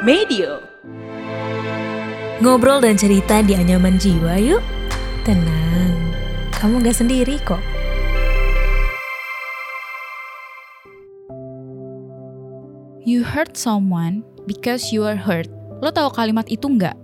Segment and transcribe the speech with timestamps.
[0.00, 0.64] Medio.
[2.40, 4.64] Ngobrol dan cerita di anyaman jiwa yuk.
[5.28, 5.92] Tenang,
[6.56, 7.60] kamu gak sendiri kok.
[13.04, 15.52] You hurt someone because you are hurt.
[15.84, 16.96] Lo tahu kalimat itu nggak?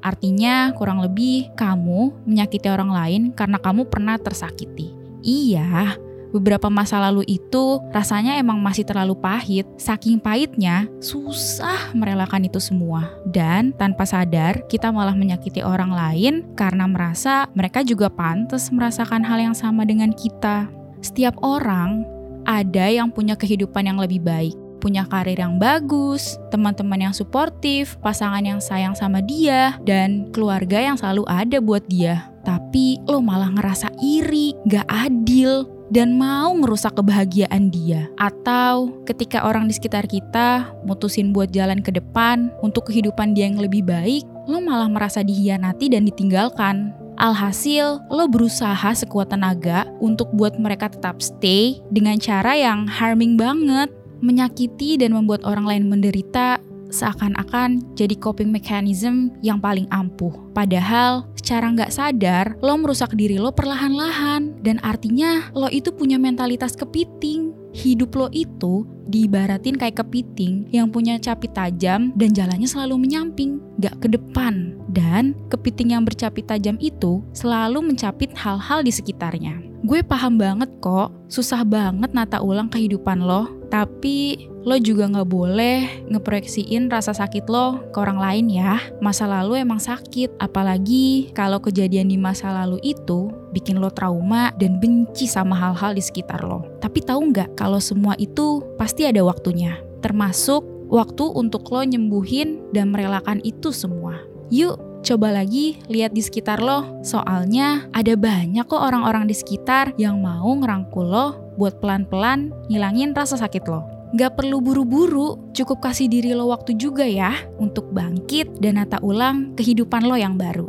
[0.00, 4.88] Artinya kurang lebih kamu menyakiti orang lain karena kamu pernah tersakiti.
[5.20, 6.00] Iya,
[6.32, 9.68] beberapa masa lalu itu rasanya emang masih terlalu pahit.
[9.76, 13.12] Saking pahitnya, susah merelakan itu semua.
[13.28, 19.52] Dan tanpa sadar, kita malah menyakiti orang lain karena merasa mereka juga pantas merasakan hal
[19.52, 20.66] yang sama dengan kita.
[21.04, 22.02] Setiap orang
[22.48, 28.42] ada yang punya kehidupan yang lebih baik punya karir yang bagus, teman-teman yang suportif, pasangan
[28.42, 32.26] yang sayang sama dia, dan keluarga yang selalu ada buat dia.
[32.42, 38.08] Tapi lo malah ngerasa iri, gak adil, dan mau ngerusak kebahagiaan dia.
[38.16, 43.60] Atau ketika orang di sekitar kita mutusin buat jalan ke depan untuk kehidupan dia yang
[43.60, 46.96] lebih baik, lo malah merasa dihianati dan ditinggalkan.
[47.20, 53.92] Alhasil, lo berusaha sekuat tenaga untuk buat mereka tetap stay dengan cara yang harming banget
[54.24, 56.56] menyakiti dan membuat orang lain menderita
[56.92, 60.30] seakan-akan jadi coping mechanism yang paling ampuh.
[60.52, 66.76] Padahal secara nggak sadar lo merusak diri lo perlahan-lahan dan artinya lo itu punya mentalitas
[66.76, 67.56] kepiting.
[67.72, 73.96] Hidup lo itu diibaratin kayak kepiting yang punya capi tajam dan jalannya selalu menyamping, nggak
[73.96, 74.76] ke depan.
[74.92, 79.56] Dan kepiting yang bercapi tajam itu selalu mencapit hal-hal di sekitarnya.
[79.88, 86.06] Gue paham banget kok, susah banget nata ulang kehidupan lo, tapi lo juga nggak boleh
[86.06, 88.78] ngeproyeksiin rasa sakit lo ke orang lain ya.
[89.02, 94.78] Masa lalu emang sakit, apalagi kalau kejadian di masa lalu itu bikin lo trauma dan
[94.78, 96.62] benci sama hal-hal di sekitar lo.
[96.78, 102.94] Tapi tahu nggak kalau semua itu pasti ada waktunya, termasuk waktu untuk lo nyembuhin dan
[102.94, 104.22] merelakan itu semua.
[104.52, 107.02] Yuk, coba lagi lihat di sekitar lo.
[107.02, 111.26] Soalnya ada banyak kok orang-orang di sekitar yang mau ngerangkul lo
[111.56, 114.01] buat pelan-pelan ngilangin rasa sakit lo.
[114.12, 119.56] Gak perlu buru-buru, cukup kasih diri lo waktu juga ya untuk bangkit dan nata ulang
[119.56, 120.68] kehidupan lo yang baru.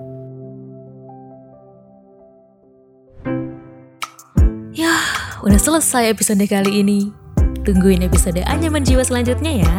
[4.72, 5.04] Yah,
[5.44, 7.12] udah selesai episode kali ini.
[7.68, 9.76] Tungguin episode Anyaman Jiwa selanjutnya ya.